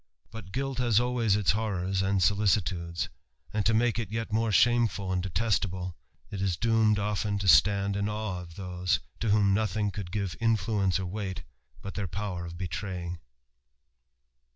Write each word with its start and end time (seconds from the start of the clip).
But 0.31 0.51
guilt 0.51 0.79
has 0.79 0.99
always 0.99 1.35
its 1.35 1.51
horrours 1.51 2.01
and 2.01 2.23
solicitudes; 2.23 3.07
and, 3.53 3.63
to 3.67 3.73
make 3.75 3.99
it 3.99 4.09
yet 4.09 4.33
more 4.33 4.51
shameful 4.51 5.11
and 5.13 5.21
detest 5.21 5.69
ablE^ 5.69 5.93
it 6.31 6.41
is 6.41 6.57
doomed 6.57 6.97
often 6.97 7.37
to 7.37 7.47
stand 7.47 7.95
in 7.95 8.09
awe 8.09 8.41
of 8.41 8.55
those, 8.55 8.99
to 9.19 9.29
whom 9.29 9.53
nothing 9.53 9.91
could 9.91 10.11
give 10.11 10.35
influence 10.41 10.99
or 10.99 11.05
weight, 11.05 11.43
but 11.83 11.93
their 11.93 12.07
power 12.07 12.47
of 12.47 12.57
betraying. 12.57 13.19